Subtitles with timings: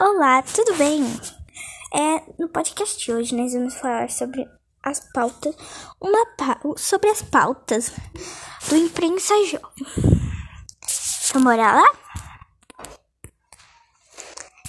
[0.00, 1.02] Olá, tudo bem?
[1.92, 4.48] É, no podcast de hoje nós vamos falar sobre
[4.80, 5.56] as pautas,
[6.00, 7.90] uma pa sobre as pautas
[8.68, 9.74] do imprensa jovem.
[11.28, 11.92] Então bora lá?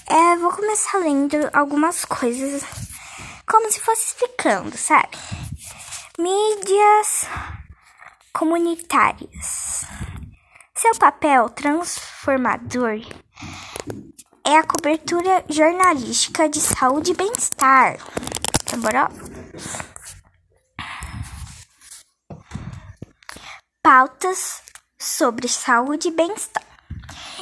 [0.07, 2.63] É, vou começar lendo algumas coisas
[3.47, 5.15] como se fosse explicando, sabe?
[6.17, 7.27] Mídias
[8.33, 9.85] comunitárias.
[10.75, 12.99] Seu papel transformador
[14.45, 17.97] é a cobertura jornalística de saúde e bem-estar.
[18.69, 19.09] Demorou?
[23.81, 24.61] Pautas
[24.97, 26.63] sobre saúde e bem-estar.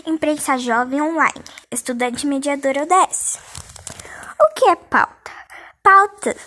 [0.05, 1.43] Imprensa jovem online.
[1.71, 3.39] Estudante mediador ODS.
[4.39, 5.31] O que é pauta?
[5.83, 6.37] Pautas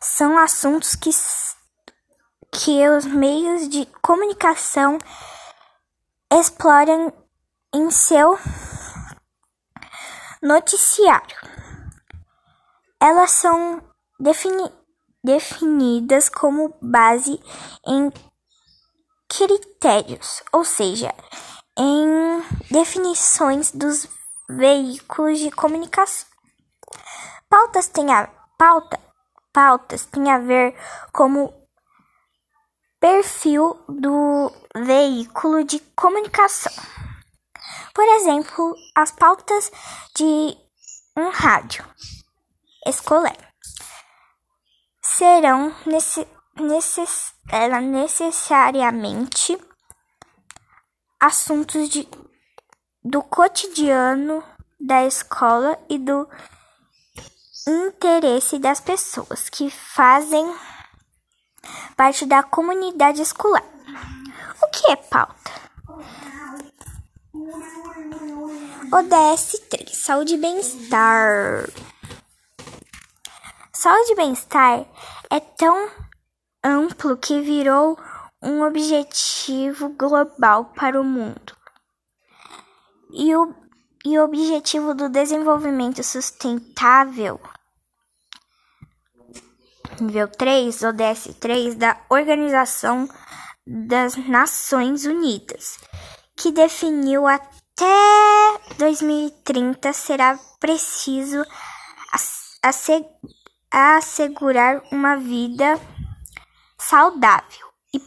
[0.00, 1.10] são assuntos que,
[2.52, 4.98] que os meios de comunicação
[6.32, 7.12] exploram
[7.74, 8.38] em seu
[10.44, 11.38] Noticiário.
[13.00, 13.82] Elas são
[14.20, 14.70] defini
[15.24, 17.42] definidas como base
[17.86, 18.12] em
[19.26, 21.14] critérios, ou seja,
[21.78, 24.06] em definições dos
[24.46, 26.28] veículos de comunicação.
[27.48, 28.26] Pautas têm a
[28.58, 29.00] pauta,
[29.50, 30.76] pautas têm a ver
[31.10, 31.54] como
[33.00, 36.72] perfil do veículo de comunicação.
[37.94, 39.70] Por exemplo, as pautas
[40.16, 40.56] de
[41.16, 41.84] um rádio
[42.84, 43.36] escolar
[45.00, 47.34] serão necess, necess,
[47.82, 49.56] necessariamente
[51.20, 52.08] assuntos de,
[53.04, 54.42] do cotidiano
[54.80, 56.28] da escola e do
[57.66, 60.44] interesse das pessoas que fazem
[61.96, 63.64] parte da comunidade escolar.
[64.60, 65.52] O que é pauta?
[68.92, 71.68] ODS 3 Saúde e Bem-Estar.
[73.72, 74.86] Saúde e bem-estar
[75.28, 75.90] é tão
[76.62, 77.98] amplo que virou
[78.40, 81.56] um objetivo global para o mundo.
[83.10, 83.52] E o,
[84.04, 87.40] e o objetivo do desenvolvimento sustentável,
[90.00, 93.08] nível 3, ODS 3, da Organização
[93.66, 95.80] das Nações Unidas
[96.36, 97.54] que definiu até
[98.78, 101.44] 2030 será preciso
[103.70, 105.80] assegurar uma vida
[106.78, 108.00] saudável e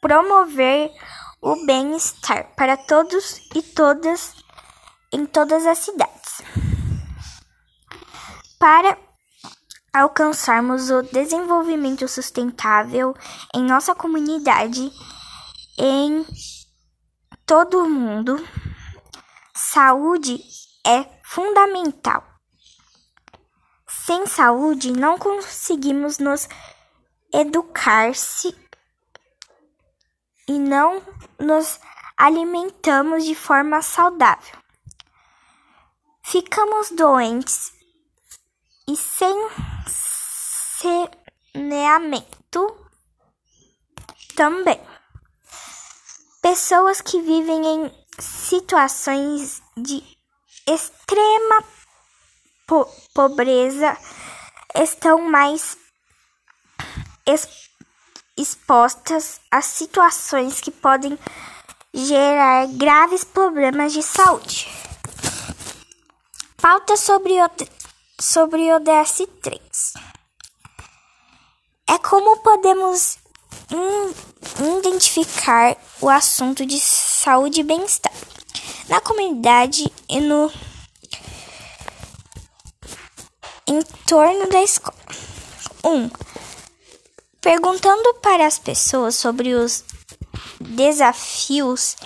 [0.00, 0.90] promover
[1.40, 4.34] o bem-estar para todos e todas
[5.12, 6.42] em todas as cidades.
[8.58, 8.98] Para
[9.92, 13.14] alcançarmos o desenvolvimento sustentável
[13.54, 14.90] em nossa comunidade,
[15.78, 16.26] em
[17.46, 18.36] todo mundo,
[19.54, 20.42] saúde
[20.86, 22.24] é fundamental.
[23.88, 26.48] Sem saúde, não conseguimos nos
[27.32, 28.54] educar-se
[30.46, 31.02] e não
[31.38, 31.80] nos
[32.16, 34.58] alimentamos de forma saudável.
[36.22, 37.72] Ficamos doentes
[38.88, 39.34] e sem
[41.52, 42.88] saneamento
[44.34, 44.93] também.
[46.44, 50.04] Pessoas que vivem em situações de
[50.68, 51.64] extrema
[52.66, 52.84] po
[53.14, 53.96] pobreza
[54.74, 55.74] estão mais
[58.36, 61.18] expostas a situações que podem
[61.94, 64.68] gerar graves problemas de saúde.
[66.60, 67.50] Pauta sobre o,
[68.20, 69.58] sobre o DS3.
[71.88, 73.16] É como podemos
[74.58, 78.12] identificar o assunto de saúde e bem-estar
[78.88, 80.52] na comunidade e no
[83.66, 84.96] entorno da escola.
[85.82, 85.90] 1.
[85.90, 86.10] Um,
[87.40, 89.84] perguntando para as pessoas sobre os
[90.60, 91.96] desafios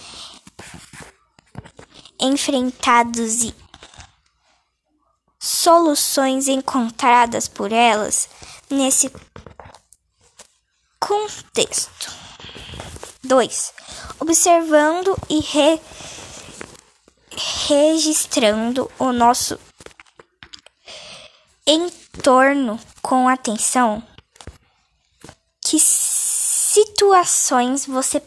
[2.21, 3.55] enfrentados e
[5.39, 8.29] soluções encontradas por elas
[8.69, 9.13] nesse
[10.99, 12.18] contexto.
[13.29, 13.75] 2.
[14.19, 15.81] Observando e re
[17.69, 19.61] registrando o nosso
[21.67, 24.03] entorno com atenção.
[25.61, 25.79] Que
[26.89, 28.23] situações você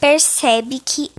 [0.00, 1.10] percebe que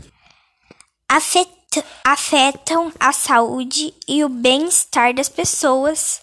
[1.07, 6.21] afeta, afetam a saúde e o bem-estar das pessoas?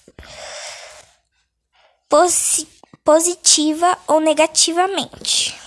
[2.08, 2.68] Posi
[3.02, 5.58] positiva ou negativamente.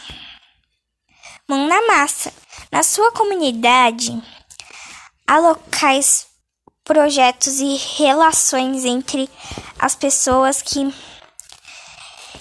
[1.51, 2.31] Mão na massa.
[2.71, 4.17] Na sua comunidade,
[5.27, 6.27] há locais
[6.85, 9.29] projetos e relações entre
[9.77, 10.79] as pessoas que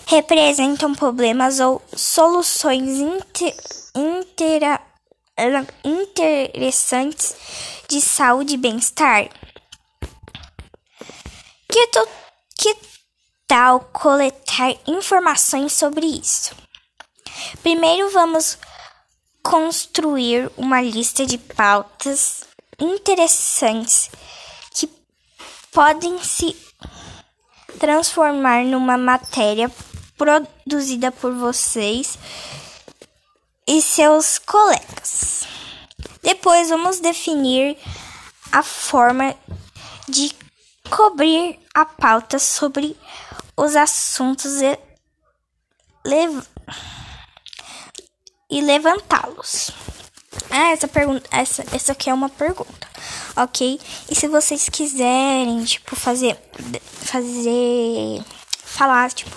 [0.07, 3.01] representam problemas ou soluções
[3.97, 4.81] inter,
[5.85, 7.35] interessantes
[7.89, 9.29] de saúde e bem-estar.
[11.69, 11.87] Que,
[12.57, 12.77] que
[13.49, 16.55] tal coletar informações sobre isso?
[17.61, 18.57] Primeiro vamos
[19.43, 22.45] construir uma lista de pautas
[22.79, 24.11] interessantes
[24.75, 24.89] que
[25.73, 26.57] podem se
[27.79, 29.71] transformar numa matéria
[30.17, 32.19] produzida por vocês
[33.67, 35.45] e seus colegas.
[36.23, 37.79] Depois vamos definir
[38.53, 39.35] a forma
[40.09, 40.35] de
[40.91, 42.97] cobrir a pauta sobre
[43.57, 44.61] os assuntos
[46.05, 46.43] lev
[48.51, 49.71] e levantá-los.
[50.51, 52.89] Ah, essa pergunta, essa, essa aqui é uma pergunta,
[53.37, 53.81] ok?
[54.09, 56.39] E se vocês quiserem, tipo, fazer,
[56.83, 58.23] fazer,
[58.65, 59.33] falar, tipo,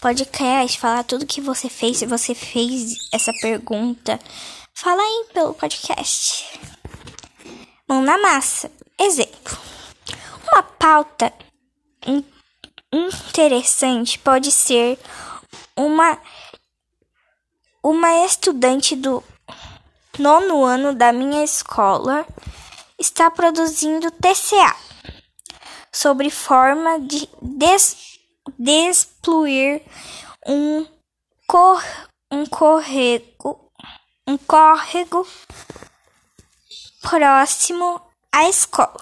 [0.00, 4.18] podcast, falar tudo que você fez, se você fez essa pergunta,
[4.74, 6.60] fala aí pelo podcast.
[7.88, 8.70] Mão na massa.
[8.98, 9.58] Exemplo.
[10.50, 11.32] Uma pauta
[12.92, 14.98] interessante pode ser
[15.76, 16.18] uma
[17.82, 19.22] uma estudante do
[20.18, 22.26] nono ano da minha escola
[22.98, 24.76] está produzindo TCA
[25.92, 28.18] sobre forma de des,
[28.58, 29.82] despluir
[30.46, 30.86] um,
[31.46, 31.82] cor,
[32.30, 33.62] um corrego
[34.26, 35.26] um córrego
[37.00, 38.00] próximo
[38.32, 39.00] à escola.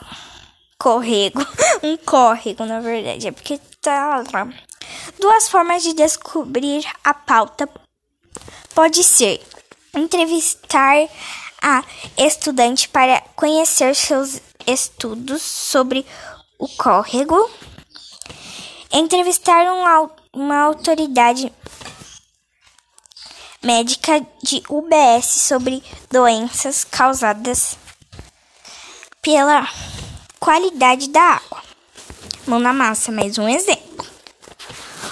[0.78, 1.40] Corrego,
[1.82, 4.48] um córrego, na verdade, é porque tá lá.
[5.18, 7.68] Duas formas de descobrir a pauta
[8.80, 9.42] pode ser
[9.94, 11.06] entrevistar
[11.60, 11.84] a
[12.16, 16.06] estudante para conhecer seus estudos sobre
[16.58, 17.50] o córrego,
[18.90, 21.52] entrevistar um, uma autoridade
[23.62, 27.76] médica de UBS sobre doenças causadas
[29.20, 29.68] pela
[30.38, 31.62] qualidade da água.
[32.46, 34.06] Mão na massa, mais um exemplo.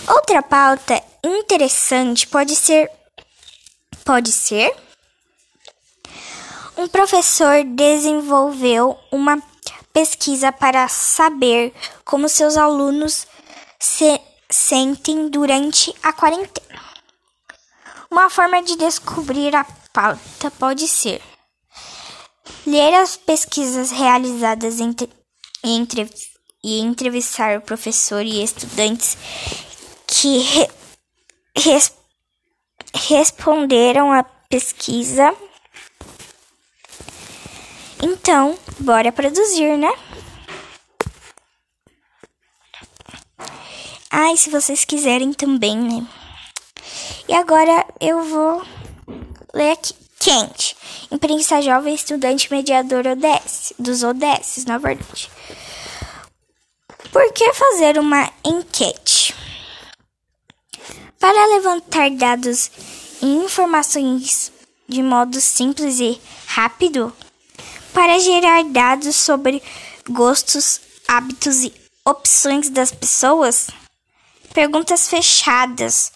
[0.09, 2.91] Outra pauta interessante pode ser
[4.09, 4.75] pode ser
[6.79, 9.39] um professor desenvolveu uma
[9.93, 11.75] pesquisa para saber
[12.07, 13.27] como seus alunos
[13.79, 14.19] se
[14.49, 16.81] sentem durante a quarentena.
[18.11, 21.21] Uma forma de descobrir a pauta pode ser
[22.67, 25.11] ler as pesquisas realizadas entre,
[25.63, 26.11] entre
[26.65, 29.19] e entrevistar o professor e estudantes
[30.07, 30.71] que re,
[31.55, 31.98] res,
[32.95, 35.35] responderam à pesquisa.
[38.03, 39.93] Então, bora produzir, né?
[44.11, 46.07] Ah, e se vocês quiserem também, né?
[47.29, 48.63] E agora eu vou
[49.53, 49.95] ler aqui.
[50.21, 50.77] Quente.
[51.13, 53.73] Imprensa jovem, estudante, mediador ODS.
[53.79, 55.31] Dos ODS, na verdade.
[57.13, 59.35] Por que fazer uma enquete?
[61.19, 62.71] Para levantar dados
[63.21, 64.53] e informações
[64.89, 67.15] de modo simples e rápido,
[67.93, 69.61] para gerar dados sobre
[70.09, 73.67] gostos, hábitos e opções das pessoas,
[74.55, 76.13] perguntas fechadas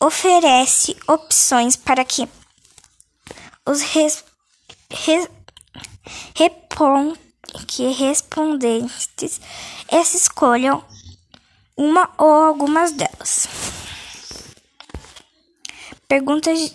[0.00, 2.28] oferece opções para que
[3.66, 4.24] os res,
[4.88, 5.28] res,
[6.34, 7.14] repon,
[7.66, 9.40] que respondentes
[9.90, 10.84] escolham
[11.82, 13.48] uma ou algumas delas.
[16.06, 16.72] Perguntas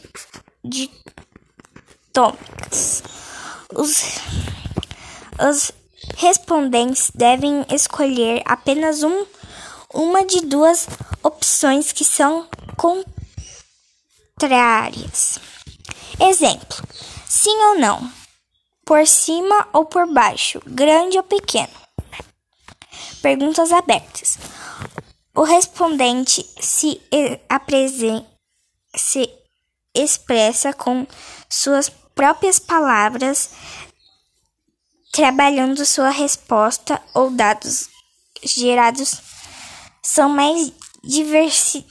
[0.63, 0.91] de
[2.11, 3.03] tômicas.
[3.73, 4.19] Os,
[5.39, 5.71] os
[6.17, 9.25] respondentes devem escolher apenas um,
[9.93, 10.87] uma de duas
[11.23, 12.49] opções que são
[14.35, 15.39] contrárias.
[16.19, 16.85] Exemplo:
[17.25, 18.11] sim ou não,
[18.83, 21.87] por cima ou por baixo, grande ou pequeno.
[23.21, 24.37] Perguntas abertas.
[25.38, 27.01] O respondente se
[28.96, 29.32] se
[29.94, 31.06] expressa com
[31.48, 33.51] suas próprias palavras,
[35.12, 37.88] trabalhando sua resposta ou dados
[38.41, 39.22] gerados
[40.01, 41.86] são mais diversi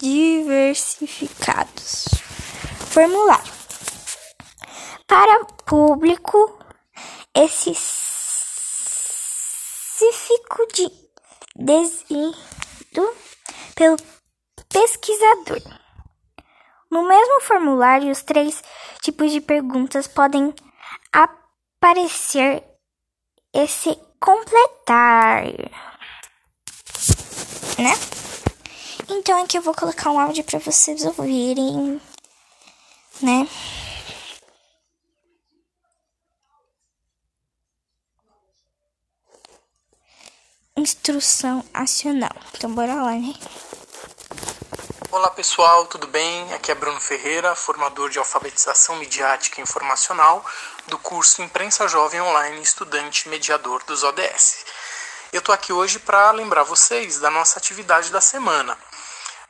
[0.00, 2.06] diversificados.
[2.88, 3.52] Formulário.
[5.06, 6.58] Para público
[7.34, 7.92] específico
[10.72, 11.11] de
[11.56, 12.36] designado
[13.74, 13.96] pelo
[14.68, 15.60] pesquisador.
[16.90, 18.62] No mesmo formulário, os três
[19.00, 20.54] tipos de perguntas podem
[21.12, 22.62] aparecer
[23.54, 25.44] esse completar,
[27.78, 27.94] né?
[29.08, 32.00] Então aqui eu vou colocar um áudio para vocês ouvirem,
[33.20, 33.48] né?
[40.82, 42.34] Instrução acional.
[42.56, 43.32] Então bora lá, né?
[45.12, 46.52] Olá pessoal, tudo bem?
[46.54, 50.44] Aqui é Bruno Ferreira, formador de alfabetização midiática e informacional
[50.88, 54.64] do curso Imprensa Jovem Online Estudante Mediador dos ODS.
[55.32, 58.76] Eu estou aqui hoje para lembrar vocês da nossa atividade da semana.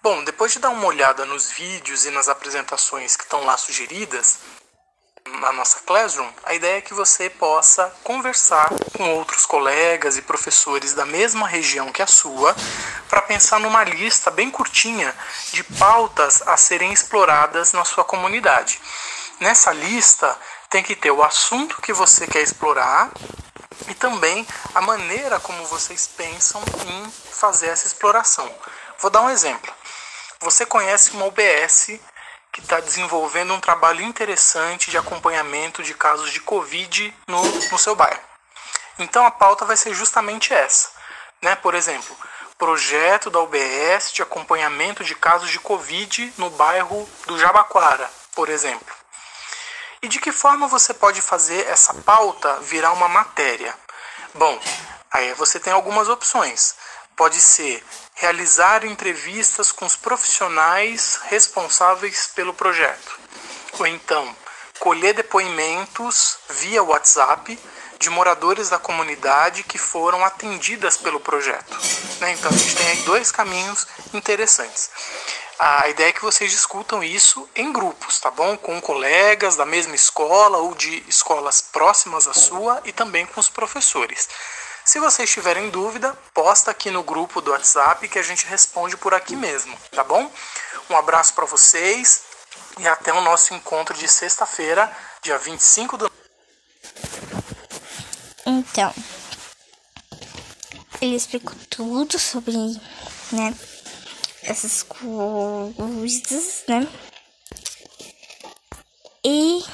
[0.03, 4.37] Bom, depois de dar uma olhada nos vídeos e nas apresentações que estão lá sugeridas,
[5.41, 10.95] na nossa Classroom, a ideia é que você possa conversar com outros colegas e professores
[10.95, 12.55] da mesma região que a sua,
[13.09, 15.15] para pensar numa lista bem curtinha
[15.53, 18.81] de pautas a serem exploradas na sua comunidade.
[19.41, 20.39] Nessa lista
[20.71, 23.11] tem que ter o assunto que você quer explorar
[23.89, 28.49] e também a maneira como vocês pensam em fazer essa exploração.
[29.01, 29.73] Vou dar um exemplo.
[30.41, 31.99] Você conhece uma UBS
[32.53, 37.97] que está desenvolvendo um trabalho interessante de acompanhamento de casos de Covid no, no seu
[37.97, 38.21] bairro.
[38.99, 40.91] Então a pauta vai ser justamente essa.
[41.41, 41.57] Né?
[41.57, 42.15] Por exemplo,
[42.59, 48.95] projeto da UBS de acompanhamento de casos de Covid no bairro do Jabaquara, por exemplo.
[50.03, 53.75] E de que forma você pode fazer essa pauta virar uma matéria?
[54.35, 54.61] Bom,
[55.11, 56.77] aí você tem algumas opções.
[57.23, 57.81] Pode ser
[58.15, 63.17] realizar entrevistas com os profissionais responsáveis pelo projeto,
[63.79, 64.37] ou então
[64.81, 67.57] colher depoimentos via WhatsApp
[68.01, 71.79] de moradores da comunidade que foram atendidas pelo projeto.
[72.19, 72.33] Né?
[72.33, 74.91] Então a gente tem aí dois caminhos interessantes.
[75.61, 78.57] A ideia é que vocês discutam isso em grupos, tá bom?
[78.57, 83.49] Com colegas da mesma escola ou de escolas próximas à sua e também com os
[83.49, 84.29] professores.
[84.85, 89.15] Se vocês tiverem dúvida, posta aqui no grupo do WhatsApp que a gente responde por
[89.15, 90.31] aqui mesmo, tá bom?
[90.91, 92.23] Um abraço para vocês
[92.79, 94.91] e até o nosso encontro de sexta-feira,
[95.23, 96.13] dia 25 do
[98.45, 98.93] Então,
[101.01, 102.57] ele explicou tudo sobre,
[103.31, 103.55] né,
[104.43, 106.89] essas coisas, né?
[109.25, 109.65] E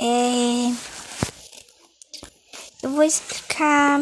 [0.00, 0.94] é
[2.84, 4.00] eu vou explicar.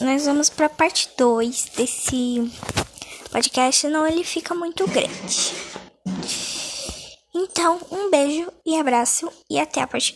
[0.00, 2.50] Nós vamos para a parte 2 desse
[3.30, 5.54] podcast, senão ele fica muito grande.
[7.34, 10.12] Então, um beijo e abraço e até a parte